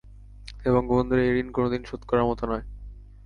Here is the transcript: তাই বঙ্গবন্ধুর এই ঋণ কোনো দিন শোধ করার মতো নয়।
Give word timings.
তাই 0.57 0.71
বঙ্গবন্ধুর 0.75 1.19
এই 1.19 1.31
ঋণ 1.39 1.47
কোনো 1.51 1.67
দিন 1.69 1.81
শোধ 1.83 2.01
করার 2.05 2.25
মতো 2.25 2.43
নয়। 2.45 2.65